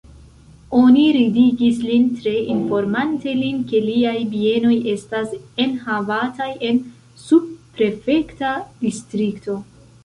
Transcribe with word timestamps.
Oni 0.77 1.03
ridigis 1.17 1.81
lin 1.89 2.07
tre, 2.21 2.33
informante 2.53 3.35
lin, 3.41 3.61
ke 3.73 3.83
liaj 3.91 4.17
bienoj 4.33 4.75
estas 4.97 5.39
enhavataj 5.67 6.51
en 6.71 6.83
subprefekta 7.29 8.61
distrikto. 8.85 9.63